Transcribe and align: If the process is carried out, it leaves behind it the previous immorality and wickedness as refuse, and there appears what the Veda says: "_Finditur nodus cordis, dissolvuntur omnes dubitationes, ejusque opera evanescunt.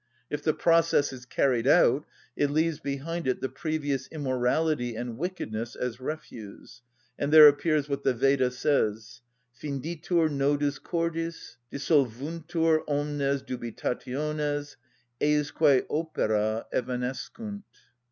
If 0.31 0.41
the 0.41 0.55
process 0.55 1.13
is 1.13 1.27
carried 1.27 1.67
out, 1.67 2.07
it 2.35 2.49
leaves 2.49 2.79
behind 2.79 3.27
it 3.27 3.39
the 3.39 3.49
previous 3.49 4.07
immorality 4.07 4.95
and 4.95 5.15
wickedness 5.15 5.75
as 5.75 5.99
refuse, 6.01 6.81
and 7.19 7.31
there 7.31 7.47
appears 7.47 7.87
what 7.87 8.01
the 8.03 8.15
Veda 8.15 8.49
says: 8.49 9.21
"_Finditur 9.61 10.31
nodus 10.31 10.79
cordis, 10.81 11.57
dissolvuntur 11.71 12.79
omnes 12.87 13.43
dubitationes, 13.43 14.75
ejusque 15.19 15.85
opera 15.87 16.65
evanescunt. 16.73 17.61